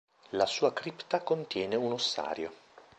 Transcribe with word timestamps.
La 0.31 0.47
sua 0.47 0.73
cripta 0.73 1.21
contiene 1.21 1.75
un 1.75 1.91
ossario. 1.91 2.51